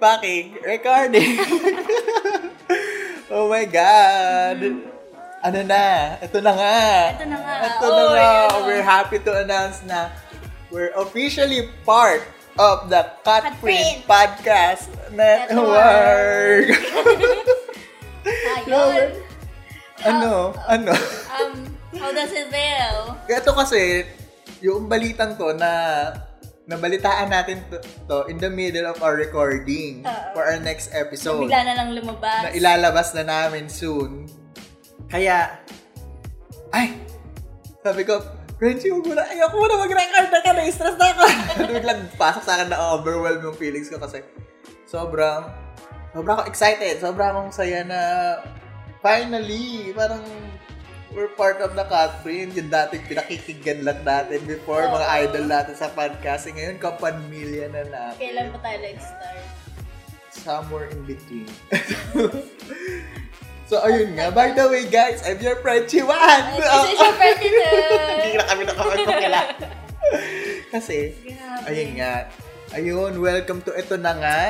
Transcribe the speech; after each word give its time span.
packing, 0.00 0.56
recording. 0.64 1.36
oh 3.30 3.46
my 3.46 3.68
God. 3.68 4.58
Ano 5.40 5.60
na? 5.62 6.16
Ito 6.18 6.40
na 6.40 6.52
nga. 6.52 6.78
Ito 7.16 7.24
na 7.28 7.38
nga. 7.38 7.54
Ito 7.60 7.84
Oh, 7.84 7.92
na 7.92 8.04
nga. 8.08 8.24
yun. 8.24 8.60
We're 8.66 8.84
happy 8.84 9.18
to 9.20 9.32
announce 9.36 9.84
na 9.84 10.08
we're 10.72 10.92
officially 10.96 11.68
part 11.84 12.24
of 12.56 12.88
the 12.88 13.04
Cut 13.24 13.52
Print. 13.60 14.04
Podcast 14.04 14.88
Network. 15.12 16.72
Ayun. 18.56 19.08
ano? 20.00 20.32
Ano? 20.64 20.92
Um, 21.28 21.52
how 21.96 22.12
does 22.12 22.32
it 22.32 22.48
feel? 22.48 23.16
Ito 23.28 23.50
kasi, 23.52 24.04
yung 24.60 24.88
balitang 24.88 25.36
to 25.36 25.56
na 25.56 25.72
nabalitaan 26.70 27.26
natin 27.26 27.58
to, 27.66 27.76
to 28.06 28.16
in 28.30 28.38
the 28.38 28.46
middle 28.46 28.86
of 28.86 28.94
our 29.02 29.18
recording 29.18 30.06
Oo. 30.06 30.22
for 30.30 30.46
our 30.46 30.62
next 30.62 30.94
episode 30.94 31.50
Bigla 31.50 31.66
na 31.66 31.74
lang 31.74 31.90
lumabas. 31.98 32.46
na 32.46 32.50
ilalabas 32.54 33.10
na 33.18 33.26
namin 33.26 33.66
soon. 33.66 34.30
Kaya, 35.10 35.58
ay, 36.70 36.94
sabi 37.82 38.06
ko, 38.06 38.22
Frenchie, 38.54 38.94
huwag 38.94 39.10
mo 39.10 39.14
na, 39.18 39.26
ayoko 39.26 39.56
mo 39.58 39.66
na 39.66 39.82
mag-record 39.82 40.28
na 40.30 40.40
ka, 40.44 40.50
na-stress 40.54 40.94
na 40.94 41.06
ako. 41.10 41.24
Biglang 41.74 42.02
pasok 42.14 42.42
sa 42.46 42.52
akin 42.60 42.68
na 42.70 42.78
overwhelm 42.94 43.42
yung 43.42 43.58
feelings 43.58 43.90
ko 43.90 43.98
kasi 43.98 44.22
sobrang, 44.86 45.50
sobrang 46.14 46.38
ako 46.38 46.44
excited, 46.46 47.02
sobrang 47.02 47.34
akong 47.34 47.50
saya 47.50 47.82
na 47.82 48.00
finally, 49.02 49.90
parang 49.90 50.22
we're 51.14 51.30
part 51.34 51.58
of 51.58 51.74
the 51.74 51.84
cut 51.86 52.22
print. 52.22 52.54
Yung 52.54 52.70
dating 52.70 53.04
pinakikinggan 53.06 53.82
lang 53.82 54.00
natin 54.06 54.40
before, 54.46 54.86
mga 54.86 55.06
Oo. 55.06 55.20
idol 55.26 55.44
natin 55.50 55.74
sa 55.74 55.90
podcasting. 55.90 56.58
Ngayon, 56.58 56.76
kapanmilya 56.78 57.66
na 57.70 57.82
natin. 57.86 58.18
Kailan 58.18 58.46
pa 58.54 58.58
tayo 58.62 58.78
nag-start? 58.78 59.44
Somewhere 60.30 60.88
in 60.94 61.02
between. 61.04 61.50
so, 63.70 63.82
ayun 63.82 64.14
nga. 64.14 64.30
By 64.30 64.54
the 64.54 64.70
way, 64.70 64.86
guys, 64.86 65.26
I'm 65.26 65.42
your 65.42 65.58
Frenchie 65.58 66.06
Juan! 66.06 66.54
This 66.54 66.94
is 66.94 66.98
your 67.02 67.14
president! 67.18 67.90
Hindi 68.14 68.30
na 68.38 68.44
kami 68.46 68.62
nakapagpakilala. 68.70 69.40
Kasi, 70.70 71.18
Grabe. 71.26 71.66
ayun 71.66 71.90
nga. 71.98 72.14
Ayun, 72.70 73.12
welcome 73.18 73.58
to 73.66 73.74
ito 73.74 73.98
na 73.98 74.14
nga. 74.14 74.40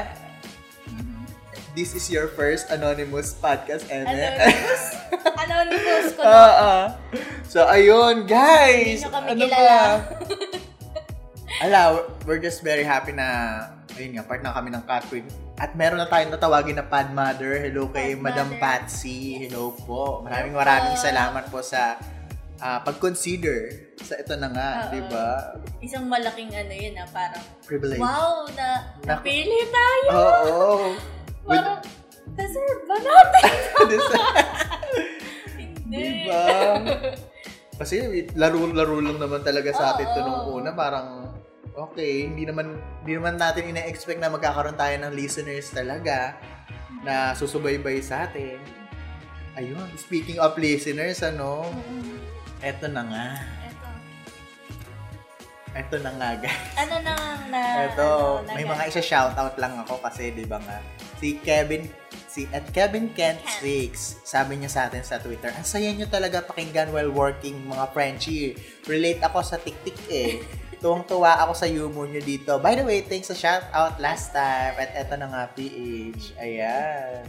This 1.72 1.96
is 1.96 2.12
your 2.12 2.28
first 2.28 2.68
anonymous 2.68 3.32
podcast, 3.32 3.88
Eme. 3.88 4.04
Anonymous? 4.04 4.99
Anonymous 5.50 6.14
ko 6.14 6.22
na. 6.22 6.30
Oo. 6.30 6.72
So, 7.50 7.66
ayun, 7.66 8.22
guys. 8.30 9.02
Hindi 9.02 9.02
nyo 9.02 9.10
kami 9.10 9.28
ano 9.34 9.42
kilala. 9.42 9.78
Ala, 11.66 11.80
we're 12.22 12.38
just 12.38 12.62
very 12.62 12.86
happy 12.86 13.10
na, 13.10 13.26
ayun 13.98 14.14
nga, 14.14 14.24
part 14.24 14.40
na 14.40 14.54
kami 14.54 14.70
ng 14.70 14.84
Catwin. 14.86 15.26
At 15.58 15.74
meron 15.74 15.98
na 15.98 16.06
tayong 16.06 16.30
natawagin 16.30 16.78
na 16.78 16.86
Pad 16.86 17.10
Mother. 17.10 17.58
Hello 17.58 17.90
kay 17.90 18.14
Pad 18.14 18.22
Madam 18.22 18.48
Mother. 18.54 18.62
Patsy. 18.62 19.42
Hello 19.44 19.74
po. 19.74 20.22
Maraming 20.22 20.54
maraming 20.54 20.96
salamat 20.96 21.50
po 21.50 21.60
sa 21.60 21.98
ah, 22.62 22.80
pag-consider 22.80 23.92
sa 24.00 24.16
ito 24.16 24.32
na 24.40 24.48
nga, 24.48 24.68
Oo. 24.86 24.92
di 24.94 25.00
ba? 25.10 25.26
Isang 25.82 26.08
malaking 26.08 26.54
ano 26.54 26.72
yun 26.72 26.94
ah, 26.96 27.08
parang, 27.10 27.44
Privilege. 27.66 28.00
wow, 28.00 28.48
na, 28.56 28.96
napili 29.04 29.66
tayo. 29.68 30.08
Oo. 30.14 30.64
With, 31.44 31.60
Parang, 31.60 31.80
deserve 32.38 32.82
ba 32.88 32.96
natin? 32.96 33.42
Hindi. 35.90 36.30
Diba? 36.30 36.42
Kasi 37.80 38.28
laro-laro 38.38 39.02
lang 39.02 39.18
naman 39.18 39.42
talaga 39.42 39.74
sa 39.74 39.96
atin 39.96 40.06
to 40.14 40.20
nung 40.22 40.62
una. 40.62 40.70
Parang, 40.70 41.34
okay, 41.74 42.30
hindi 42.30 42.46
naman, 42.46 42.78
hindi 43.02 43.18
naman 43.18 43.34
natin 43.34 43.74
ina-expect 43.74 44.22
na 44.22 44.30
magkakaroon 44.30 44.78
tayo 44.78 44.94
ng 45.02 45.12
listeners 45.16 45.74
talaga 45.74 46.38
na 47.02 47.34
susubaybay 47.34 47.98
sa 47.98 48.30
atin. 48.30 48.62
Ayun, 49.58 49.90
speaking 49.98 50.38
of 50.38 50.54
listeners, 50.54 51.26
ano, 51.26 51.66
Mm-mm. 51.66 52.20
eto 52.62 52.86
na 52.86 53.02
nga. 53.02 53.28
Eto. 55.70 55.96
Na 56.02 56.10
nga, 56.18 56.30
guys. 56.34 56.74
Ano 56.74 56.96
na 56.98 57.14
na, 57.46 57.60
Eto, 57.86 58.06
ano, 58.42 58.54
may 58.58 58.66
mga 58.66 58.90
isa 58.90 59.02
shoutout 59.02 59.54
lang 59.54 59.78
ako 59.86 60.02
kasi, 60.02 60.34
di 60.34 60.42
ba 60.42 60.58
nga, 60.58 60.82
si 61.22 61.38
Kevin, 61.38 61.86
si 62.30 62.46
at 62.54 62.62
Kevin 62.70 63.10
Kent. 63.10 63.42
Six, 63.58 64.22
sabi 64.22 64.62
niya 64.62 64.70
sa 64.70 64.80
atin 64.86 65.02
sa 65.02 65.18
Twitter, 65.18 65.50
ang 65.50 65.66
saya 65.66 65.90
niyo 65.90 66.06
talaga 66.06 66.46
pakinggan 66.46 66.94
while 66.94 67.10
working, 67.10 67.58
mga 67.66 67.90
Frenchie. 67.90 68.54
Relate 68.86 69.18
ako 69.26 69.42
sa 69.42 69.58
tik-tik 69.58 69.98
eh. 70.06 70.38
Tuwang-tuwa 70.82 71.42
ako 71.44 71.52
sa 71.52 71.66
humor 71.68 72.06
niyo 72.08 72.22
dito. 72.22 72.56
By 72.62 72.78
the 72.78 72.86
way, 72.86 73.04
thanks 73.04 73.28
sa 73.28 73.36
shoutout 73.36 74.00
last 74.00 74.32
time. 74.32 74.78
At 74.78 74.94
eto 74.96 75.18
na 75.18 75.28
nga, 75.28 75.42
PH. 75.52 76.38
Ayan. 76.40 77.26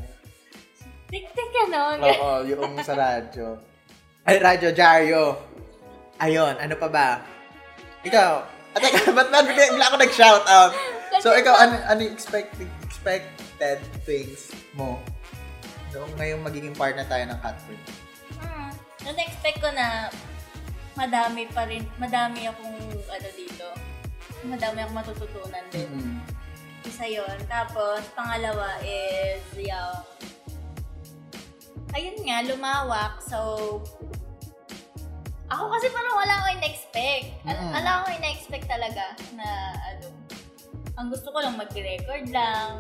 Tik-tik 1.12 1.52
ano? 1.68 2.00
Oo, 2.00 2.30
yung 2.48 2.80
sa 2.80 2.96
radyo. 2.96 3.60
Ay, 4.24 4.40
radyo, 4.40 4.72
Jaryo. 4.72 5.36
Ayun, 6.22 6.56
ano 6.62 6.78
pa 6.78 6.88
ba? 6.88 7.08
Ikaw, 8.06 8.30
at 8.72 8.82
ba't 9.18 9.28
ba't 9.28 9.44
bigla 9.50 9.84
ako 9.90 9.96
nag-shoutout? 10.00 10.72
So, 11.20 11.36
ikaw, 11.36 11.60
ano, 11.60 11.76
ano 11.92 12.02
expected, 12.08 12.72
expected 13.02 13.82
things 14.06 14.54
mo 14.78 15.02
noong 15.90 16.14
ngayong 16.22 16.46
magiging 16.46 16.76
part 16.78 16.94
na 16.94 17.02
tayo 17.10 17.26
ng 17.34 17.40
Catford? 17.42 17.82
Hmm. 18.38 18.70
Na-expect 19.02 19.58
ko 19.58 19.74
na 19.74 20.08
madami 20.94 21.50
pa 21.50 21.66
rin, 21.66 21.82
madami 21.98 22.46
akong 22.46 22.78
ano 23.10 23.28
dito. 23.34 23.68
Madami 24.46 24.86
akong 24.86 24.98
matututunan 25.02 25.66
din. 25.74 25.90
Mm-hmm. 25.90 26.18
Isa 26.86 27.06
yon 27.10 27.38
Tapos, 27.50 28.06
pangalawa 28.14 28.78
is 28.86 29.42
yung 29.58 30.06
ayun 31.98 32.18
nga, 32.22 32.46
lumawak. 32.46 33.18
So, 33.26 33.38
ako 35.52 35.64
kasi 35.74 35.90
parang 35.90 36.16
wala 36.16 36.34
akong 36.38 36.54
in-expect. 36.62 37.26
Al- 37.50 37.60
Mm. 37.66 37.74
Wala 37.76 37.90
akong 38.00 38.16
in-expect 38.22 38.66
talaga 38.70 39.18
na 39.36 39.76
ano, 39.92 40.21
ang 41.02 41.10
gusto 41.10 41.34
ko 41.34 41.42
lang 41.42 41.58
mag-record 41.58 42.30
lang. 42.30 42.78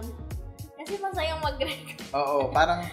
Kasi 0.78 1.02
masayang 1.02 1.42
mag-record. 1.42 1.98
Oo, 2.14 2.54
parang, 2.54 2.86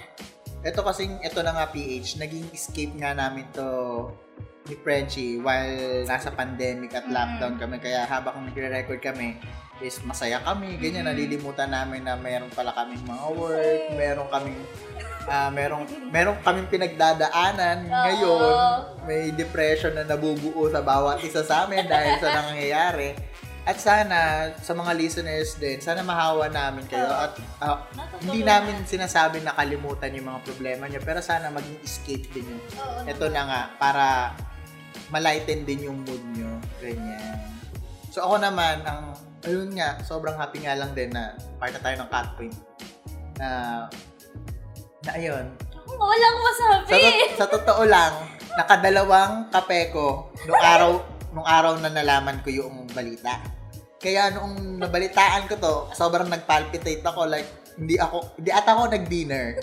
ito 0.65 0.81
kasing, 0.81 1.21
ito 1.21 1.39
na 1.44 1.53
nga 1.53 1.66
PH, 1.69 2.16
naging 2.16 2.49
escape 2.49 2.97
nga 2.97 3.12
namin 3.12 3.44
to 3.53 3.69
ni 4.69 4.77
Frenchie 4.81 5.41
while 5.41 6.05
nasa 6.05 6.33
pandemic 6.33 6.93
at 6.93 7.05
Mm. 7.05 7.12
lockdown 7.12 7.55
kami. 7.61 7.77
Kaya 7.77 8.09
habang 8.09 8.41
nagre-record 8.44 9.00
kami, 9.00 9.37
is 9.78 10.00
masaya 10.03 10.41
kami, 10.41 10.81
ganyan, 10.81 11.05
Mm. 11.05 11.12
nalilimutan 11.12 11.71
namin 11.71 12.09
na 12.09 12.17
mayroon 12.17 12.50
pala 12.50 12.72
kaming 12.72 13.05
mga 13.05 13.27
work, 13.37 13.83
meron 13.97 14.28
kaming 14.33 14.61
ah 15.28 15.53
merong 15.53 15.84
meron 16.09 16.41
kaming 16.41 16.72
pinagdadaanan 16.72 17.84
Oo. 17.84 17.93
ngayon. 17.93 18.53
May 19.05 19.28
depression 19.37 19.93
na 19.93 20.00
nabubuo 20.03 20.72
sa 20.72 20.81
bawat 20.81 21.21
isa 21.21 21.44
sa 21.44 21.69
amin 21.69 21.84
dahil 21.84 22.17
sa 22.17 22.33
nangyayari. 22.33 23.12
At 23.69 23.77
sana 23.77 24.49
sa 24.65 24.73
mga 24.73 24.97
listeners 24.97 25.61
din, 25.61 25.77
sana 25.77 26.01
mahawa 26.01 26.49
namin 26.49 26.89
kayo 26.89 27.05
at 27.05 27.37
Natutulungan. 27.61 28.17
hindi 28.25 28.41
namin 28.41 28.75
sinasabi 28.89 29.45
na 29.45 29.53
kalimutan 29.53 30.09
yung 30.17 30.25
mga 30.25 30.41
problema 30.41 30.89
niyo, 30.89 31.05
pero 31.05 31.21
sana 31.21 31.53
maging 31.53 31.77
escape 31.84 32.33
din 32.33 32.49
yun. 32.49 32.62
Oo, 32.81 33.05
Ito 33.05 33.29
na 33.29 33.43
nga, 33.45 33.61
para 33.77 34.05
malighten 35.12 35.69
din 35.69 35.84
yung 35.84 36.01
mood 36.01 36.25
nyo. 36.33 36.49
Ganyan. 36.81 37.45
So 38.09 38.25
ako 38.25 38.41
naman, 38.41 38.81
ang, 38.89 39.12
ayun 39.45 39.77
nga, 39.77 40.00
sobrang 40.00 40.41
happy 40.41 40.65
nga 40.65 40.73
lang 40.73 40.97
din 40.97 41.12
na 41.12 41.37
part 41.61 41.77
na 41.77 41.85
tayo 41.85 41.97
ng 42.00 42.09
cut 42.09 42.29
point. 42.41 42.56
Na, 43.37 43.49
na 45.05 45.11
ayun. 45.12 45.44
Ako 45.76 45.93
nga, 45.93 46.06
wala 46.09 46.25
akong 46.25 46.47
masabi. 46.49 46.88
Sa, 46.88 46.97
to- 46.97 47.37
sa 47.37 47.47
totoo 47.53 47.82
lang, 47.85 48.12
nakadalawang 48.56 49.53
kape 49.53 49.93
ko 49.93 50.32
nung 50.49 50.56
araw, 50.56 50.91
nung 51.37 51.44
araw 51.44 51.76
na 51.76 51.93
nalaman 51.93 52.41
ko 52.41 52.49
yung 52.49 52.88
balita. 52.97 53.57
Kaya 53.99 54.31
nung 54.31 54.79
nabalitaan 54.79 55.50
ko 55.50 55.55
to, 55.59 55.75
sobrang 55.91 56.31
nagpalpitate 56.31 57.03
ako 57.03 57.27
like 57.27 57.50
hindi 57.75 57.99
ako 57.99 58.39
hindi 58.39 58.50
ata 58.55 58.75
ako 58.75 58.83
nag-dinner. 58.95 59.59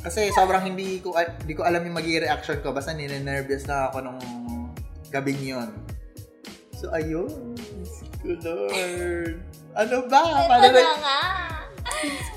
Kasi 0.00 0.32
sobrang 0.32 0.64
hindi 0.64 1.04
ko 1.04 1.12
hindi 1.16 1.52
ko 1.52 1.68
alam 1.68 1.84
yung 1.84 1.96
magiging 2.00 2.24
reaction 2.24 2.58
ko 2.64 2.72
basta 2.72 2.96
nine-nervous 2.96 3.68
na 3.68 3.92
ako 3.92 4.00
nung 4.00 4.20
gabing 5.12 5.40
yon. 5.44 5.68
So 6.76 6.88
ayun. 6.92 7.56
Lord. 8.24 9.36
Ano 9.76 9.96
ba? 10.08 10.22
Paano 10.48 10.68
na 10.72 10.94
nga. 11.00 11.20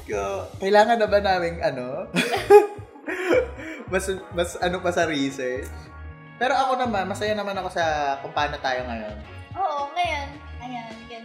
ko? 0.05 0.25
Kailangan 0.59 0.97
na 0.99 1.07
ba 1.07 1.19
namin 1.23 1.53
ano? 1.63 2.11
mas 3.91 4.05
mas 4.35 4.59
ano 4.59 4.83
pa 4.83 4.91
sa 4.91 5.07
research? 5.07 5.71
Pero 6.39 6.55
ako 6.55 6.79
naman, 6.79 7.07
masaya 7.07 7.35
naman 7.35 7.55
ako 7.59 7.69
sa 7.71 8.15
kung 8.23 8.31
paano 8.31 8.55
tayo 8.63 8.83
ngayon. 8.87 9.38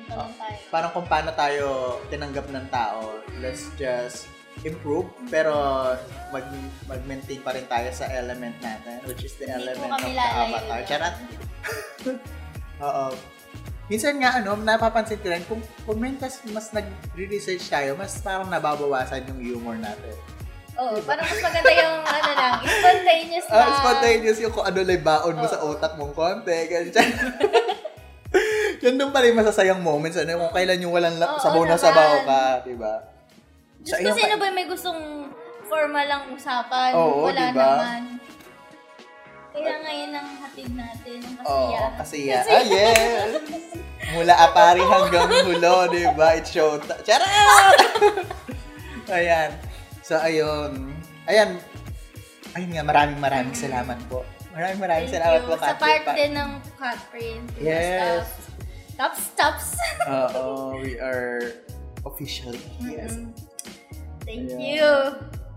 Oh. 0.06 0.28
tayo. 0.28 0.56
parang 0.68 0.90
kung 0.92 1.06
paano 1.06 1.30
tayo 1.32 1.66
tinanggap 2.06 2.46
ng 2.46 2.66
tao, 2.68 3.18
let's 3.38 3.72
just 3.74 4.28
improve, 4.62 5.10
pero 5.26 5.50
mag, 6.30 6.46
mag-maintain 6.86 7.42
pa 7.42 7.50
rin 7.50 7.66
tayo 7.66 7.90
sa 7.90 8.06
element 8.06 8.54
natin, 8.60 9.02
which 9.02 9.24
is 9.24 9.34
the 9.34 9.46
Hindi 9.46 9.74
element 9.74 9.90
of 9.90 10.06
the 10.06 10.14
avatar. 10.14 10.78
doon. 10.78 10.86
Charat! 10.86 11.14
Oo. 12.86 13.06
minsan 13.84 14.16
nga, 14.16 14.38
ano, 14.38 14.54
napapansin 14.56 15.18
ko 15.18 15.28
rin, 15.28 15.42
kung, 15.44 15.60
kung 15.84 15.98
mentas 15.98 16.40
mas 16.48 16.70
nag-research 16.70 17.66
tayo, 17.66 17.94
mas 17.94 18.14
parang 18.18 18.46
nababawasan 18.46 19.26
yung 19.26 19.40
humor 19.40 19.76
natin. 19.76 20.14
Oo, 20.74 20.98
parang 21.02 21.22
mas 21.22 21.38
maganda 21.38 21.70
yung 21.70 21.96
ano 22.18 22.30
lang, 22.34 22.54
spontaneous 22.62 23.46
lang. 23.46 23.58
Ah, 23.62 23.78
spontaneous 23.78 24.38
yung 24.38 24.54
kung 24.54 24.66
ano 24.66 24.80
lang 24.82 25.02
baon 25.02 25.34
mo 25.34 25.46
sa 25.46 25.58
Oo. 25.60 25.74
utak 25.74 25.94
mong 25.94 26.14
konti, 26.14 26.58
ganyan. 26.66 27.10
Yan 28.84 28.94
doon 28.94 29.10
pa 29.10 29.24
rin 29.24 29.32
masasayang 29.32 29.80
moments, 29.80 30.14
ano, 30.14 30.36
kung 30.38 30.52
kailan 30.52 30.76
yung 30.78 30.92
walang 30.92 31.16
la- 31.16 31.32
Oo 31.32 31.40
sabaw 31.40 31.64
na 31.64 31.72
naman. 31.72 31.80
sabaw 31.80 32.12
ka, 32.22 32.40
di 32.62 32.74
ba? 32.76 32.94
Diyos 33.80 33.96
ayun 33.96 34.06
ko, 34.06 34.18
sino 34.18 34.34
pa- 34.34 34.42
ba 34.42 34.52
may 34.52 34.66
gustong 34.68 35.00
formal 35.64 36.04
lang 36.04 36.22
usapan? 36.28 36.90
Oo, 36.92 37.24
Wala 37.26 37.42
diba? 37.48 37.64
naman. 37.64 38.00
Kaya 39.50 39.74
ngayon 39.80 40.10
ang 40.12 40.28
hatid 40.36 40.68
natin, 40.68 41.18
ang 41.22 41.34
Oo, 41.40 41.72
kasiya. 41.72 41.84
kasi 41.96 42.18
ya. 42.26 42.40
Ah, 42.42 42.62
yes! 42.62 43.30
Mula 44.12 44.34
apari 44.36 44.82
hanggang 44.82 45.30
hulo, 45.42 45.74
di 45.88 46.04
ba? 46.12 46.36
It's 46.36 46.50
show 46.50 46.76
Charot! 47.00 47.78
Ayan. 49.08 49.50
So, 50.02 50.18
ayun. 50.18 50.92
Ayan. 51.24 51.56
Ayun 52.52 52.70
nga, 52.70 52.84
maraming 52.84 53.16
maraming 53.18 53.56
salamat 53.56 53.96
po. 54.06 54.26
Maraming 54.52 54.76
maraming 54.78 55.08
Thank 55.08 55.16
salamat 55.16 55.40
you. 55.40 55.48
po, 55.48 55.54
Sa 55.54 55.62
Catherine. 55.64 55.80
part 55.80 56.02
Pa- 56.04 56.14
din 56.14 56.32
ng 56.32 56.50
cut 56.76 57.00
print. 57.08 57.46
Yes. 57.56 58.26
Tops, 58.94 59.34
tops. 59.34 59.68
Oo, 60.10 60.78
we 60.78 60.94
are 61.02 61.58
officially. 62.06 62.62
Yes. 62.78 63.18
Mm-mm. 63.18 63.34
Thank 64.22 64.54
Ayan. 64.54 64.58
you. 64.60 64.88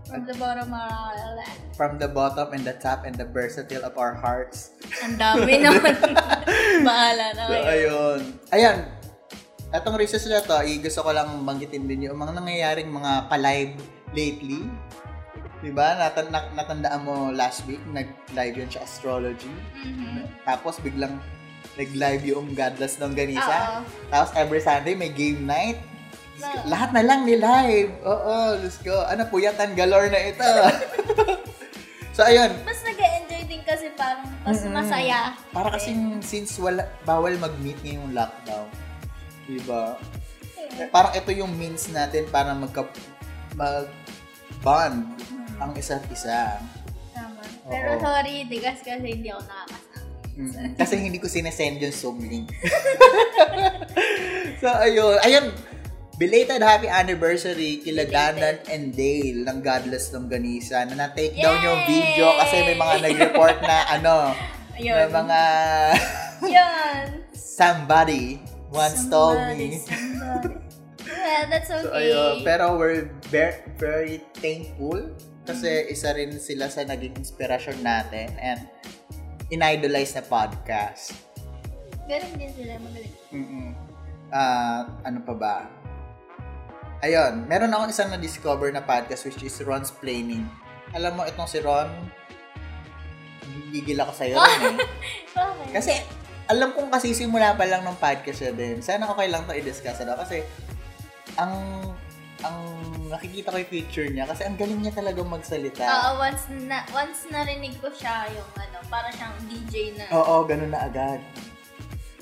From 0.08 0.24
the 0.24 0.36
bottom 0.40 0.72
of 0.72 0.80
our 0.80 0.88
heart. 0.90 1.48
From 1.76 1.92
the 2.00 2.08
bottom 2.08 2.48
and 2.56 2.64
the 2.64 2.74
top 2.80 3.04
and 3.04 3.14
the 3.14 3.28
versatile 3.28 3.84
of 3.84 3.94
our 4.00 4.16
hearts. 4.16 4.72
Ang 5.04 5.20
dami 5.20 5.60
naman. 5.60 5.94
Bahala 6.86 7.26
na 7.36 7.42
So, 7.44 7.54
ayun. 7.54 8.20
Ayan. 8.50 8.76
Atong 9.68 10.00
research 10.00 10.24
na 10.32 10.40
to, 10.40 10.56
gusto 10.80 11.04
ko 11.04 11.12
lang 11.12 11.44
banggitin 11.44 11.84
din 11.84 12.08
yung 12.08 12.16
mga 12.16 12.40
nangyayaring 12.40 12.88
mga 12.88 13.28
ka-live 13.28 13.76
lately. 14.16 14.64
Diba? 15.60 16.00
Natan 16.00 16.32
na- 16.32 16.50
natandaan 16.56 17.04
mo 17.04 17.28
last 17.28 17.68
week, 17.68 17.82
nag-live 17.92 18.64
yun 18.64 18.68
siya 18.72 18.82
astrology. 18.88 19.52
Mhm. 19.84 20.24
Tapos 20.48 20.80
biglang 20.80 21.20
nag-live 21.78 22.24
yung 22.26 22.52
Godless 22.52 22.98
ng. 22.98 23.14
Ganisa. 23.14 23.86
Tapos 24.08 24.30
every 24.34 24.58
Sunday 24.58 24.92
may 24.92 25.08
game 25.08 25.46
night. 25.46 25.78
Na- 26.36 26.66
Lahat 26.68 26.90
na 26.92 27.00
lang 27.00 27.22
ni 27.22 27.34
live. 27.34 27.94
Oo, 28.02 28.34
let's 28.58 28.78
go. 28.78 29.06
Ano, 29.06 29.26
puyatan 29.26 29.72
galore 29.72 30.06
na 30.06 30.20
ito. 30.24 30.46
so, 32.16 32.22
ayun. 32.22 32.50
Mas 32.62 32.78
nag-enjoy 32.80 33.42
din 33.44 33.62
kasi 33.62 33.90
parang 33.92 34.26
mas 34.42 34.58
Mm-mm. 34.60 34.74
masaya. 34.74 35.34
Para 35.48 35.70
kasing 35.72 36.18
since 36.20 36.58
wala, 36.58 36.86
bawal 37.02 37.34
mag-meet 37.36 37.78
ngayong 37.80 38.10
lockdown. 38.12 38.66
Diba? 39.46 39.98
Eh, 40.76 40.86
Parang 40.88 41.10
ito 41.10 41.30
yung 41.32 41.50
means 41.52 41.88
natin 41.88 42.28
para 42.28 42.52
magka, 42.52 42.86
mag-bond 43.56 45.10
ang 45.58 45.72
isa't 45.74 46.06
isa. 46.08 46.62
Tama. 47.10 47.42
Oo. 47.64 47.70
Pero 47.72 47.90
sorry, 47.98 48.46
digas 48.46 48.78
kasi 48.78 49.10
hindi 49.10 49.28
ako 49.28 49.42
nakakasama. 49.42 49.86
Kasi 50.78 51.02
hindi 51.02 51.18
ko 51.18 51.26
sinesend 51.26 51.82
yung 51.82 51.90
Zoom 51.90 52.22
link. 52.22 52.54
so, 54.62 54.70
ayun. 54.70 55.18
Ayun. 55.26 55.50
Belated 56.18 56.62
happy 56.62 56.90
anniversary 56.90 57.78
kila. 57.82 58.06
Danan 58.06 58.58
and 58.70 58.94
Dale 58.94 59.46
ng 59.46 59.58
Godless 59.62 60.10
Longganisa 60.10 60.82
na 60.90 61.06
na-take 61.06 61.38
down 61.38 61.62
yung 61.62 61.82
Yay! 61.86 61.90
video 61.90 62.26
kasi 62.38 62.56
may 62.66 62.74
mga 62.74 62.94
nag-report 63.06 63.58
na 63.62 63.76
ano, 63.86 64.14
Ayun. 64.74 65.06
mga 65.10 65.40
Yan. 66.58 67.06
somebody 67.34 68.42
once 68.70 69.06
told 69.06 69.38
me. 69.54 69.78
Somebody, 69.78 69.82
somebody. 69.82 70.54
Yeah, 71.08 71.48
that's 71.48 71.72
okay. 71.72 71.88
So, 71.88 71.96
ayun. 71.96 72.34
Pero 72.44 72.76
we're 72.76 73.08
very, 73.32 73.64
very 73.80 74.20
thankful 74.38 75.16
kasi 75.48 75.88
isa 75.88 76.12
rin 76.12 76.36
sila 76.36 76.68
sa 76.68 76.84
naging 76.84 77.16
inspirasyon 77.16 77.80
natin 77.80 78.28
and 78.36 78.68
in-idolize 79.48 80.12
na 80.16 80.24
podcast. 80.24 81.16
Ganun 82.08 82.32
din 82.36 82.50
sila 82.52 82.80
magaling. 82.80 83.14
mm 83.32 83.70
Ah, 84.28 84.84
ano 85.08 85.24
pa 85.24 85.32
ba? 85.32 85.56
Ayun, 87.00 87.48
meron 87.48 87.72
akong 87.72 87.88
isang 87.88 88.12
na-discover 88.12 88.68
na 88.68 88.84
podcast 88.84 89.24
which 89.24 89.40
is 89.40 89.56
Ron's 89.64 89.88
Planning. 89.88 90.44
Alam 90.92 91.16
mo, 91.16 91.22
itong 91.24 91.48
si 91.48 91.64
Ron, 91.64 91.88
gigil 93.72 93.96
ako 94.00 94.12
sa'yo 94.12 94.36
rin 94.36 94.76
eh. 94.76 94.76
Kasi, 95.76 95.96
alam 96.48 96.72
kong 96.72 96.88
kasi 96.88 97.12
simula 97.12 97.52
pa 97.56 97.68
lang 97.68 97.84
ng 97.84 97.96
podcast 98.00 98.40
siya 98.40 98.52
din. 98.56 98.80
Sana 98.80 99.04
okay 99.12 99.28
lang 99.28 99.44
to 99.44 99.52
i-discuss 99.52 100.00
ano? 100.00 100.16
Kasi, 100.16 100.40
ang 101.36 101.52
ang 102.40 102.58
nakikita 103.08 103.50
ko 103.50 103.58
yung 103.58 103.72
future 103.72 104.08
niya 104.08 104.24
kasi 104.24 104.46
ang 104.46 104.54
galing 104.54 104.78
niya 104.78 104.94
talaga 104.94 105.20
magsalita. 105.20 105.82
Oo, 105.82 106.10
once 106.20 106.44
na 106.64 106.86
once 106.90 107.26
narinig 107.26 107.74
ko 107.78 107.90
siya 107.90 108.30
yung 108.30 108.48
ano, 108.54 108.78
para 108.86 109.10
siyang 109.10 109.34
DJ 109.46 109.98
na. 109.98 110.04
Oo, 110.14 110.46
ganun 110.46 110.70
na 110.70 110.86
agad. 110.86 111.18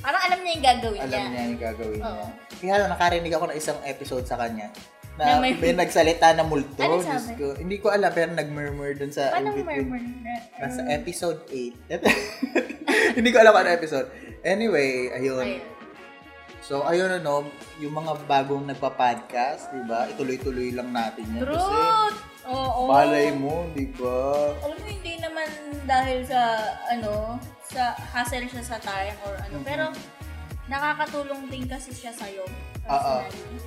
Parang 0.01 0.23
alam 0.23 0.39
niya 0.41 0.53
yung 0.55 0.65
gagawin 0.65 1.01
Alam 1.03 1.11
niya. 1.11 1.25
niya 1.27 1.43
yung 1.45 1.63
gagawin 1.63 2.01
Oo. 2.01 2.15
niya. 2.15 2.29
Kaya 2.57 2.75
lang, 2.79 2.91
nakarinig 2.91 3.33
ako 3.35 3.45
ng 3.47 3.59
isang 3.59 3.79
episode 3.85 4.25
sa 4.25 4.39
kanya 4.39 4.73
Na 5.17 5.23
na 5.27 5.41
may- 5.41 5.57
may, 5.57 5.73
nagsalita 5.73 6.33
na 6.33 6.45
multo. 6.45 6.79
Ano 6.79 7.01
sabi? 7.01 7.37
ko. 7.37 7.53
Hindi 7.53 7.77
ko 7.77 7.89
alam, 7.89 8.09
pero 8.13 8.33
nag-murmur 8.33 8.97
dun 8.97 9.13
sa 9.13 9.33
Paano 9.33 9.53
murmur 9.53 10.01
na? 10.23 10.35
Nasa 10.57 10.81
episode 10.89 11.45
8. 11.49 12.01
Hindi 13.17 13.29
ko 13.29 13.39
alam 13.41 13.53
ano 13.53 13.69
episode. 13.69 14.09
Anyway, 14.41 15.13
ayun. 15.13 15.45
Ayun. 15.45 15.76
So, 16.67 16.83
ayun 16.83 17.23
ano, 17.23 17.47
yung 17.79 17.95
mga 17.95 18.27
bagong 18.27 18.67
nagpa-podcast, 18.67 19.71
di 19.71 19.87
ba? 19.87 20.11
Ituloy-tuloy 20.11 20.75
lang 20.75 20.91
natin 20.91 21.23
yan. 21.39 21.47
Kasi, 21.47 21.63
Truth! 21.63 22.19
Oo. 22.47 22.91
malay 22.91 23.31
mo, 23.31 23.71
di 23.71 23.87
ba? 23.95 24.51
Alam 24.67 24.75
mo, 24.75 24.87
hindi 24.91 25.15
naman 25.23 25.47
dahil 25.87 26.27
sa, 26.27 26.59
ano, 26.91 27.39
sa 27.71 27.95
hassle 27.95 28.51
siya 28.51 28.67
sa 28.67 28.83
time 28.83 29.15
or 29.23 29.39
ano. 29.47 29.63
Mhm. 29.63 29.67
Pero, 29.67 29.85
nakakatulong 30.67 31.47
din 31.55 31.71
kasi 31.71 31.95
siya 31.95 32.11
sa'yo. 32.11 32.43
Oo. 32.91 33.15
Personally. 33.23 33.63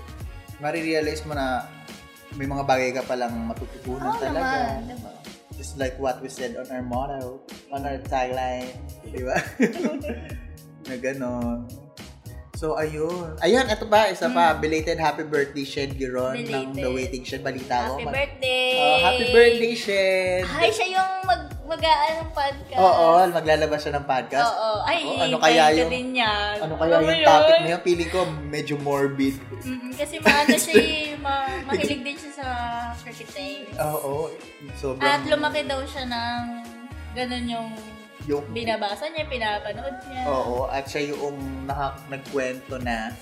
Marirealize 0.60 1.24
mo 1.24 1.40
na 1.40 1.72
may 2.36 2.52
mga 2.52 2.68
bagay 2.68 2.92
ka 2.92 3.07
palang 3.07 3.31
matututunan 3.48 4.12
Oo 4.12 4.19
talaga. 4.19 4.75
naman. 4.75 4.92
Diba? 4.92 5.12
Just 5.56 5.80
like 5.80 5.95
what 6.04 6.19
we 6.19 6.28
said 6.28 6.52
on 6.59 6.68
our 6.68 6.83
motto, 6.83 7.40
on 7.71 7.80
our 7.88 8.00
tagline, 8.12 8.76
di 9.07 9.24
ba? 9.24 9.40
na 10.88 10.95
ganon. 11.00 11.64
So, 12.59 12.75
ayun. 12.75 13.39
Ayun, 13.39 13.71
ito 13.71 13.87
pa, 13.87 14.11
isa 14.11 14.28
pa. 14.28 14.51
Belated 14.51 14.99
happy 14.99 15.23
birthday, 15.23 15.63
Shed 15.63 15.95
Giron 15.95 16.35
ng. 16.35 16.75
The 16.75 16.92
Waiting 16.92 17.23
Shed. 17.23 17.39
Balita 17.39 17.87
ko. 17.87 17.95
Happy 17.95 18.04
Mag- 18.04 18.16
birthday! 18.19 18.75
Oh, 18.75 18.97
happy 18.99 19.25
birthday, 19.31 19.73
Shed! 19.80 20.44
Ay, 20.44 20.68
siya 20.68 20.87
yung 20.92 21.11
mag 21.23 21.47
mag-aan 21.63 22.13
ng 22.19 22.31
podcast. 22.35 22.81
Oo, 22.81 23.07
maglalabas 23.31 23.80
siya 23.80 23.94
ng 23.95 24.04
podcast. 24.04 24.44
Oo. 24.44 24.71
Ay, 24.83 24.99
Oh, 25.07 25.16
ano 25.16 25.23
ano 25.23 25.37
kaya 25.39 25.63
yung- 25.71 25.87
din 25.87 26.09
yan. 26.19 26.56
Ano 26.59 26.73
kaya 26.75 26.99
mo 26.99 27.07
yung 27.07 27.23
topic 27.23 27.56
na 27.56 27.69
yun? 27.69 27.81
Feeling 27.85 28.11
ko 28.11 28.19
medyo 28.44 28.75
morbid. 28.75 29.35
Mm, 29.63 29.92
kasi 29.95 30.16
maano 30.19 30.56
siya, 30.57 30.73
eh, 30.75 31.13
ma- 31.23 31.61
mahilig 31.63 32.01
din 32.04 32.18
siya 32.18 32.31
sa 32.35 32.47
cricket 32.99 33.30
time. 33.31 33.69
Oo. 33.80 34.33
Sobrang... 34.75 35.06
At 35.06 35.23
lumaki 35.23 35.63
daw 35.63 35.80
siya 35.87 36.09
ng 36.09 36.42
ganun 37.16 37.45
yung 37.47 37.69
yung, 38.28 38.44
binabasa 38.52 39.07
niya, 39.14 39.30
pinapanood 39.30 39.95
niya. 40.09 40.23
Oo, 40.28 40.68
at 40.68 40.83
siya 40.90 41.14
yung 41.16 41.38
naka, 41.69 41.95
nagkwento 42.11 42.76
na 42.81 43.14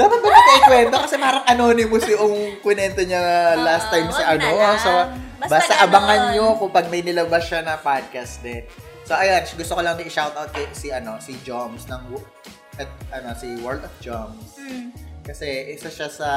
dapat 0.00 0.18
ba 0.22 0.28
natin 0.32 0.54
ikwento? 0.64 0.96
Kasi 1.02 1.16
parang 1.18 1.44
anonymous 1.44 2.06
yung 2.08 2.34
kwento 2.64 3.02
niya 3.04 3.52
last 3.58 3.92
time 3.92 4.08
sa 4.08 4.32
na 4.32 4.48
ano. 4.48 4.48
So, 4.80 4.90
Basta 5.40 5.56
basta, 5.56 5.72
abangan 5.84 6.36
nyo 6.36 6.56
kung 6.60 6.72
pag 6.72 6.88
may 6.92 7.00
nilabas 7.04 7.48
siya 7.48 7.64
na 7.64 7.80
podcast 7.80 8.40
din. 8.44 8.64
So, 9.08 9.16
ayun, 9.16 9.42
gusto 9.56 9.72
ko 9.74 9.80
lang 9.82 9.96
i-shoutout 9.98 10.52
kay 10.52 10.68
si, 10.70 10.92
ano, 10.92 11.16
si 11.18 11.36
Joms 11.42 11.88
ng 11.90 12.02
at, 12.80 12.90
ano, 13.12 13.36
si 13.36 13.60
World 13.60 13.84
of 13.84 13.94
Joms. 14.00 14.56
Mm. 14.56 14.90
Kasi 15.20 15.46
isa 15.76 15.92
siya 15.92 16.08
sa 16.08 16.30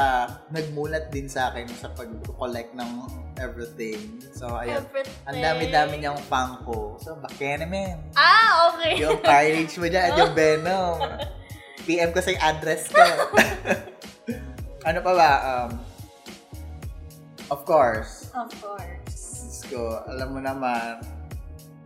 nagmulat 0.51 1.07
din 1.09 1.31
sa 1.31 1.50
akin 1.50 1.65
sa 1.71 1.89
pag-collect 1.95 2.75
ng 2.75 2.91
everything. 3.39 4.19
So, 4.35 4.53
ayun. 4.53 4.83
Everything. 4.83 5.17
Ang 5.25 5.38
dami-dami 5.39 5.93
niyang 6.03 6.19
Funko. 6.27 7.00
So, 7.00 7.15
bakit 7.17 7.63
naman? 7.63 7.97
Ah, 8.13 8.69
okay. 8.75 9.00
Yung 9.00 9.23
carnage 9.23 9.73
mo 9.79 9.88
dyan 9.88 10.03
at 10.12 10.13
yung 10.19 10.35
Venom. 10.38 11.00
PM 11.88 12.12
ko 12.12 12.19
sa 12.19 12.31
address 12.43 12.91
ko. 12.91 13.01
ano 14.88 15.00
pa 15.00 15.12
ba? 15.15 15.31
Um, 15.47 15.71
of 17.50 17.63
course, 17.63 18.29
Of 18.35 18.51
course. 18.59 19.23
Diyos 19.53 19.59
ko, 19.71 20.03
alam 20.09 20.35
mo 20.35 20.39
naman, 20.43 21.00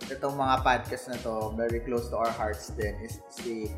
itong 0.07 0.33
mga 0.33 0.65
podcast 0.65 1.13
na 1.13 1.17
to, 1.21 1.53
very 1.53 1.83
close 1.83 2.09
to 2.09 2.17
our 2.17 2.31
hearts 2.33 2.73
din, 2.73 2.95
is 3.05 3.21
si 3.29 3.69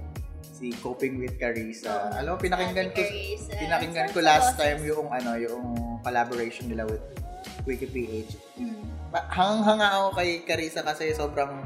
si 0.59 0.75
Coping 0.83 1.23
with 1.23 1.39
Carissa. 1.39 2.11
Alam 2.19 2.35
mo, 2.35 2.37
pinakinggan 2.37 2.91
ko, 2.91 2.99
Carissa. 2.99 3.55
pinakinggan 3.55 4.07
ko 4.11 4.19
Sorry, 4.19 4.27
last 4.27 4.51
time 4.59 4.79
yung 4.83 5.07
ano, 5.07 5.39
yung 5.39 5.65
collaboration 6.03 6.67
nila 6.67 6.83
with 6.83 6.99
WikiPH. 7.63 8.35
Mm. 8.59 8.83
Hangang-hanga 9.31 9.87
ako 10.03 10.07
kay 10.19 10.43
Carissa 10.43 10.83
kasi 10.83 11.15
sobrang, 11.15 11.63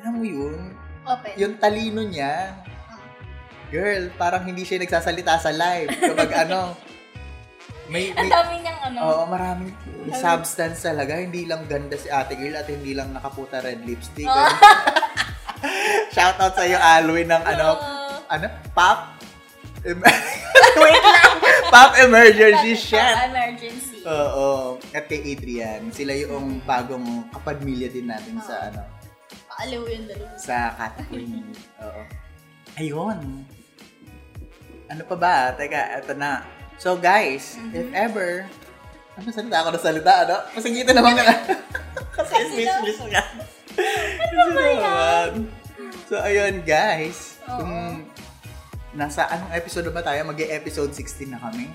alam 0.00 0.12
mo 0.16 0.24
yun, 0.24 0.72
Open. 1.04 1.32
yung 1.36 1.54
talino 1.60 2.00
niya, 2.08 2.56
girl, 3.68 4.08
parang 4.16 4.48
hindi 4.48 4.64
siya 4.64 4.80
nagsasalita 4.80 5.36
sa 5.36 5.52
live. 5.52 5.92
Kapag 5.92 6.30
ano, 6.48 6.72
may, 7.92 8.12
Ang 8.16 8.28
may, 8.28 8.32
dami 8.32 8.54
niyang 8.64 8.80
ano. 8.92 8.98
Oo, 9.04 9.22
maraming 9.28 9.72
may 10.04 10.12
substance 10.16 10.84
talaga. 10.84 11.16
Hindi 11.16 11.48
lang 11.48 11.64
ganda 11.68 11.96
si 11.96 12.08
ate 12.12 12.36
girl 12.36 12.56
at 12.56 12.68
hindi 12.68 12.92
lang 12.92 13.12
nakaputa 13.12 13.60
red 13.60 13.84
lipstick. 13.84 14.28
Oh. 14.28 14.32
Shoutout 16.18 16.52
sa 16.52 16.62
iyo, 16.62 16.74
Alwin, 16.76 17.26
ng 17.26 17.44
ano, 17.46 17.66
ano, 18.26 18.46
pop? 18.74 19.14
Em- 19.80 20.02
Wait 20.82 21.04
lang! 21.04 21.32
Pop 21.68 21.94
emergency 21.96 22.74
shit! 22.74 22.98
pop 22.98 23.30
Emergency. 23.30 24.02
Oo. 24.02 24.48
At 24.90 25.06
kay 25.06 25.22
Adrian, 25.28 25.88
sila 25.90 26.10
yung 26.12 26.58
bagong 26.62 27.06
kapadmilya 27.30 27.86
din 27.88 28.06
natin 28.06 28.34
sa 28.40 28.66
ano, 28.66 28.82
Paaliw 29.48 29.82
yung 29.84 30.06
dalawa. 30.06 30.34
sa 30.34 30.74
Catherine. 30.74 31.54
Oo. 31.78 32.02
Ayun. 32.74 33.18
Ano 34.88 35.02
pa 35.04 35.14
ba? 35.14 35.34
Teka, 35.52 35.80
eto 35.98 36.14
na. 36.14 36.42
So 36.74 36.94
guys, 36.94 37.54
Mhm. 37.56 37.72
if 37.72 37.88
ever, 37.92 38.30
ano 39.14 39.28
salita 39.28 39.56
ako 39.60 39.68
na 39.70 39.80
salita, 39.80 40.12
ano? 40.24 40.36
Pasingitan 40.50 40.94
naman 40.94 41.14
ka 41.18 41.22
na. 41.22 41.34
Kasi 42.12 42.32
Kasi 42.34 42.54
miss 42.56 42.66
daw- 42.66 42.82
miss 42.82 42.98
ka. 43.04 43.22
Ano 44.18 44.42
ba 44.50 44.62
yan? 44.64 45.30
So 46.08 46.16
ayun 46.16 46.64
guys, 46.64 47.36
Oo. 47.44 47.60
kung 47.60 47.72
nasa 48.96 49.28
anong 49.28 49.52
episode 49.52 49.92
ba 49.92 50.00
tayo? 50.00 50.24
Mag-episode 50.24 50.96
16 50.96 51.36
na 51.36 51.36
kami. 51.36 51.68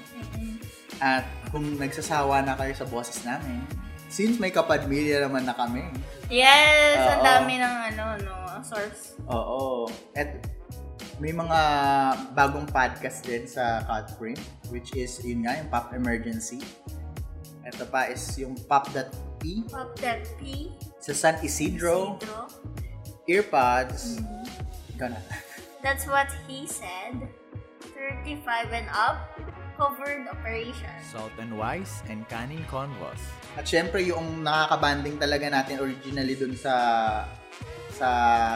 At 0.98 1.30
kung 1.54 1.78
nagsasawa 1.78 2.42
na 2.42 2.58
kayo 2.58 2.74
sa 2.74 2.90
boses 2.90 3.22
namin, 3.22 3.62
since 4.10 4.42
may 4.42 4.50
kapadmilya 4.50 5.22
naman 5.30 5.46
na 5.46 5.54
kami, 5.54 5.86
Yes! 6.34 6.98
Ang 7.14 7.22
dami 7.22 7.62
ng 7.62 7.76
ano, 7.94 8.04
no, 8.26 8.34
source. 8.66 9.14
Oo. 9.30 9.86
At 10.18 10.42
may 11.22 11.30
mga 11.30 11.60
bagong 12.34 12.66
podcast 12.74 13.22
din 13.30 13.46
sa 13.46 13.86
Codprint, 13.86 14.42
which 14.74 14.98
is 14.98 15.22
yun 15.22 15.46
nga, 15.46 15.62
yung 15.62 15.70
Pop 15.70 15.94
Emergency. 15.94 16.58
Ito 17.70 17.86
pa 17.86 18.10
is 18.10 18.26
yung 18.42 18.58
Pop.p 18.66 19.46
Pop 19.70 19.94
that 20.02 20.26
P. 20.42 20.74
sa 20.98 21.14
San 21.14 21.38
Isidro, 21.46 22.18
Isidro. 22.18 22.50
Earpods. 23.28 24.20
Mhm. 24.20 24.44
Ikaw 24.98 25.08
na. 25.12 25.20
That's 25.84 26.08
what 26.08 26.32
he 26.48 26.68
said. 26.68 27.28
35 27.96 28.72
and 28.72 28.88
up. 28.92 29.28
Covered 29.74 30.30
operation. 30.30 30.94
Salt 31.10 31.34
and 31.42 31.58
Wise, 31.58 32.06
and 32.06 32.22
Canning 32.30 32.62
Convos. 32.70 33.18
At 33.58 33.66
syempre, 33.66 34.06
yung 34.06 34.46
nakakabanding 34.46 35.18
talaga 35.18 35.50
natin 35.50 35.82
originally 35.82 36.38
dun 36.38 36.54
sa 36.54 36.74
sa 37.90 38.10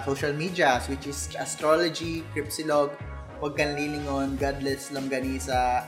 social 0.05 0.33
medias, 0.37 0.85
which 0.85 1.09
is 1.09 1.29
Astrology, 1.33 2.21
Cripsilog, 2.37 2.93
Huwag 3.41 3.57
Kang 3.57 3.73
Lilingon, 3.77 4.37
Godless 4.37 4.93
Longganisa, 4.93 5.85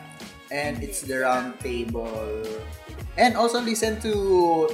and 0.49 0.81
It's 0.81 1.01
the 1.05 1.21
Round 1.25 1.57
Table. 1.61 2.45
And 3.19 3.35
also 3.35 3.59
listen 3.59 3.99
to 4.05 4.13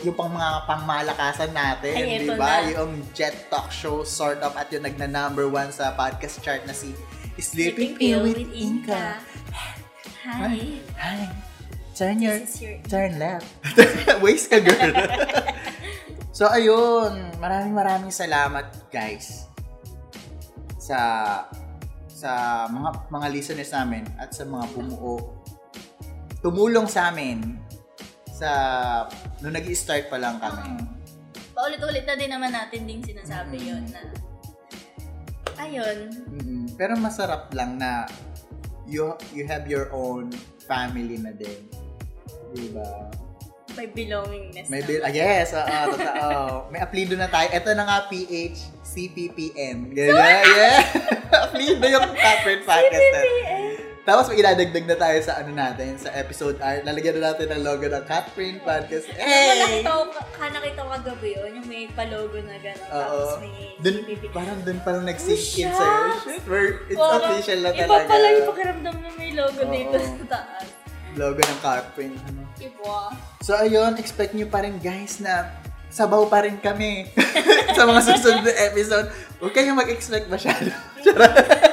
yung 0.05 0.15
pang 0.15 0.32
mga 0.32 0.70
pangmalakasan 0.70 1.51
natin, 1.55 1.96
Ay, 1.98 2.22
di 2.24 2.29
ba? 2.36 2.62
na. 2.62 2.77
Yung 2.77 3.01
Jet 3.15 3.50
Talk 3.50 3.74
Show, 3.74 4.05
sort 4.05 4.39
of, 4.46 4.53
at 4.53 4.70
yung 4.70 4.86
nagna 4.86 5.10
number 5.10 5.50
one 5.50 5.74
sa 5.74 5.96
podcast 5.98 6.46
chart 6.46 6.62
na 6.70 6.75
si 6.75 6.94
Sleeping 7.41 7.98
Pill 7.98 8.22
with 8.22 8.39
Inka. 8.53 9.17
Hi. 10.24 10.77
Hi. 11.00 11.25
Turn 11.96 12.22
your, 12.22 12.38
your... 12.60 12.75
turn 12.86 13.17
left. 13.17 13.48
Waste 14.24 14.51
ka, 14.51 14.60
girl. 14.60 14.94
so, 16.38 16.46
ayun. 16.51 17.34
Maraming 17.39 17.74
maraming 17.74 18.13
salamat, 18.13 18.67
guys. 18.91 19.48
Sa 20.77 21.00
sa 22.15 22.32
mga 22.72 23.12
mga 23.12 23.27
listeners 23.32 23.72
namin 23.75 24.08
at 24.15 24.32
sa 24.32 24.48
mga 24.48 24.65
bumuo 24.72 25.34
tumulong 26.45 26.85
sa 26.85 27.09
amin 27.09 27.57
sa 28.29 28.49
nung 29.41 29.57
nag 29.57 29.65
start 29.73 30.13
pa 30.13 30.21
lang 30.21 30.37
kami. 30.37 30.77
Paulit-ulit 31.57 32.05
na 32.05 32.13
din 32.13 32.29
naman 32.29 32.53
natin 32.53 32.85
din 32.85 33.01
sinasabi 33.01 33.57
Mm. 33.57 33.65
yon 33.65 33.83
na 33.89 34.01
ayun, 35.57 35.97
Mm-mm. 36.29 36.63
Pero 36.77 36.93
masarap 37.01 37.49
lang 37.57 37.81
na 37.81 38.05
you 38.85 39.17
you 39.33 39.49
have 39.49 39.65
your 39.65 39.89
own 39.89 40.29
family 40.69 41.17
na 41.17 41.33
din. 41.33 41.65
Diba? 42.53 43.09
may 43.75 43.91
belongingness. 43.91 44.71
May 44.71 44.81
bill, 44.87 45.03
ah, 45.03 45.11
yes, 45.11 45.51
oo, 45.51 45.67
totoo. 45.67 46.31
May 46.71 46.79
apelido 46.79 47.19
na 47.19 47.27
tayo. 47.27 47.51
Ito 47.51 47.75
na 47.75 47.83
nga, 47.83 47.97
PH, 48.07 48.87
CPPN. 48.87 49.91
Yeah, 49.91 50.15
yeah, 50.47 50.79
apelido 51.43 51.83
yung 51.83 52.07
corporate 52.15 52.63
podcast 52.63 53.07
natin. 53.11 53.54
Tapos 54.05 54.29
may 54.29 54.38
iladagdag 54.38 54.85
na 54.85 54.97
tayo 55.01 55.17
sa 55.17 55.41
ano 55.41 55.50
natin, 55.50 55.97
sa 55.97 56.13
episode 56.13 56.62
art. 56.62 56.85
Lalagyan 56.85 57.17
na 57.17 57.33
natin 57.33 57.50
ang 57.50 57.65
logo 57.65 57.89
ng 57.89 58.05
Catprint 58.05 58.62
Podcast. 58.62 59.09
Hey! 59.09 59.81
Nakita 59.81 59.89
ko, 59.89 60.01
nakita 60.38 60.79
ko 60.85 60.89
kagabi 60.93 61.29
yun, 61.33 61.51
yung 61.57 61.65
may 61.65 61.89
palogo 61.89 62.38
na 62.38 62.53
gano'n. 62.62 62.85
Tapos 62.85 63.41
may 63.41 63.53
Dun, 63.81 63.95
parang 64.29 64.62
dun 64.62 64.77
parang 64.85 65.03
nag-sink 65.09 65.57
in 65.57 65.74
sa'yo. 65.74 66.21
Shit, 66.21 66.45
we're, 66.45 66.85
it's 66.85 67.01
Parang 67.01 67.33
official 67.33 67.59
na 67.65 67.69
Iba 67.74 67.81
talaga. 67.81 68.05
pala 68.05 68.27
yung 68.29 68.45
pakiramdam 68.45 68.95
na 69.01 69.09
may 69.17 69.31
logo 69.33 69.62
Oo. 69.65 69.74
dito 69.74 69.97
sa 69.97 70.25
taas. 70.29 70.67
Logo 71.17 71.41
ng 71.41 71.59
Catprint. 71.65 72.15
Ano. 72.29 72.41
Iba. 72.62 72.97
So 73.41 73.57
ayun, 73.57 73.97
expect 73.97 74.38
nyo 74.38 74.45
pa 74.45 74.62
rin 74.62 74.77
guys 74.77 75.17
na 75.17 75.50
sabaw 75.89 76.29
pa 76.29 76.45
rin 76.45 76.62
kami 76.62 77.09
sa 77.75 77.89
mga 77.89 78.01
susunod 78.05 78.45
na 78.45 78.53
episode. 78.69 79.09
Huwag 79.41 79.53
kayong 79.57 79.81
mag-expect 79.81 80.29
masyado. 80.29 80.69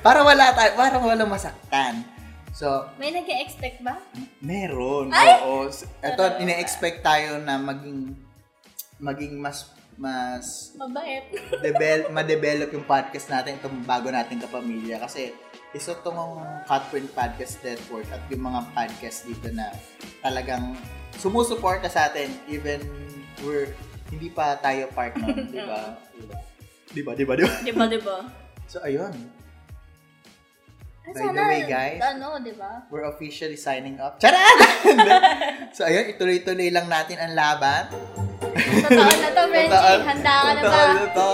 para 0.00 0.20
wala 0.24 0.52
tayo, 0.52 0.70
para 0.76 0.96
wala 0.98 1.24
masaktan. 1.24 2.04
So, 2.50 2.90
May 2.98 3.14
nag 3.14 3.28
expect 3.28 3.80
ba? 3.80 3.96
meron. 4.42 5.14
Ay! 5.14 5.38
Oo. 5.46 5.70
Ito, 6.02 6.42
ine-expect 6.42 7.00
tayo 7.00 7.38
na 7.40 7.56
maging 7.56 8.12
maging 9.00 9.38
mas 9.40 9.70
mas 10.00 10.72
Mabait. 10.80 11.28
develop, 11.66 12.08
ma-develop 12.08 12.68
yung 12.72 12.88
podcast 12.88 13.28
natin, 13.28 13.60
itong 13.60 13.84
bago 13.84 14.08
nating 14.08 14.40
kapamilya. 14.40 14.96
Kasi 14.96 15.36
isa 15.76 15.92
itong 15.92 16.40
Cutprint 16.66 17.12
Podcast 17.12 17.60
Network 17.60 18.08
at 18.10 18.24
yung 18.32 18.48
mga 18.48 18.60
podcast 18.72 19.28
dito 19.28 19.48
na 19.52 19.70
talagang 20.24 20.74
sumusuporta 21.20 21.86
sa 21.86 22.08
atin 22.08 22.32
even 22.48 22.80
we're 23.44 23.70
hindi 24.10 24.26
pa 24.32 24.58
tayo 24.58 24.90
part 24.90 25.14
nun, 25.14 25.46
di 25.54 25.62
ba? 25.62 25.94
Di 26.16 26.24
ba? 26.26 26.36
Di 26.90 27.02
ba? 27.04 27.12
Di 27.14 27.24
ba? 27.24 27.34
Di 27.62 27.72
ba, 27.76 27.84
di 27.86 28.00
ba? 28.02 28.16
So, 28.66 28.82
ayun. 28.82 29.14
Ay, 31.00 31.16
By 31.16 31.32
the 31.32 31.44
way, 31.48 31.62
guys. 31.64 32.00
Ano, 32.04 32.36
di 32.44 32.52
ba? 32.52 32.84
We're 32.92 33.08
officially 33.08 33.56
signing 33.56 33.96
up. 33.96 34.20
Charot! 34.20 34.60
so, 35.76 35.88
ayun, 35.88 36.12
ituloy-tuloy 36.12 36.68
lang 36.68 36.92
natin 36.92 37.16
ang 37.16 37.32
laban. 37.32 37.88
Totoo 38.44 39.08
na 39.08 39.28
to. 39.32 39.42
Totoo- 39.48 40.04
Handa 40.04 40.34
ka 40.44 40.50
na 40.52 40.60
ba? 40.60 40.68
totoo 40.68 40.92
na 40.92 41.06
to. 41.08 41.30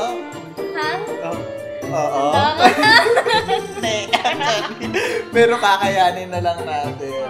Ha? 0.77 0.91
Oh, 1.27 1.39
Oo. 1.87 2.25
Handa 2.31 3.95
ka 4.15 4.31
na? 4.39 4.51
Pero 5.35 5.59
kakayanin 5.59 6.31
na 6.31 6.41
lang 6.41 6.59
natin. 6.63 7.27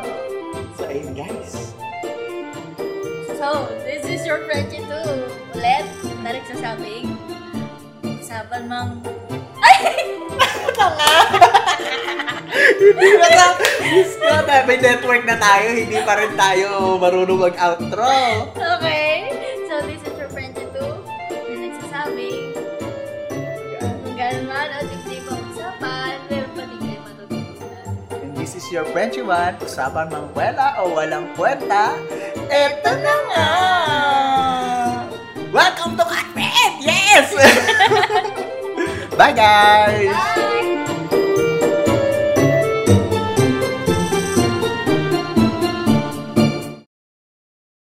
So, 0.77 0.85
ayun 0.93 1.17
guys. 1.17 1.73
So, 3.33 3.65
this 3.81 4.05
is 4.05 4.29
your 4.29 4.45
Frenchie 4.45 4.85
too. 4.85 5.09
Ulit, 5.57 5.89
na 6.21 6.37
nagsasabing, 6.37 7.17
usapan 8.21 8.63
mang... 8.69 9.01
Hindi 12.77 13.09
na 13.17 13.29
na. 13.33 13.47
Diyos 13.87 14.13
ko, 14.21 14.29
na, 14.29 14.55
may 14.69 14.79
network 14.81 15.25
na 15.25 15.37
tayo. 15.41 15.73
Hindi 15.73 15.99
pa 16.05 16.15
rin 16.21 16.33
tayo 16.37 16.97
marunong 17.01 17.41
mag-outro. 17.51 18.09
Okay. 18.57 19.33
So, 19.67 19.81
this 19.85 20.01
is 20.05 20.15
your 20.17 20.31
Frenchie 20.31 20.69
too. 20.73 20.93
Na 21.33 21.55
nagsasabing, 21.57 22.53
kung 23.81 24.17
gano'n 24.17 24.45
man 24.49 24.69
o 24.73 24.79
hindi 24.85 25.17
pa 25.25 25.33
usapan, 25.37 26.15
meron 26.29 26.51
pa 26.53 26.63
din 26.65 26.79
kayo 26.81 27.01
matutunan. 27.05 27.51
And 28.21 28.33
this 28.37 28.53
is 28.57 28.67
your 28.73 28.85
Frenchy 28.93 29.23
one. 29.25 29.57
Usapan 29.61 30.13
mang 30.13 30.29
kwela 30.37 30.77
o 30.85 30.93
walang 30.93 31.33
kwenta. 31.37 31.97
Eto 32.53 32.93
na 33.01 33.15
nga. 33.33 33.47
Welcome 35.57 35.97
to 35.97 36.05
Catfred! 36.05 36.73
Yes! 36.85 37.33
Bye 39.17 39.33
guys! 39.33 40.13
Bye! 40.13 40.56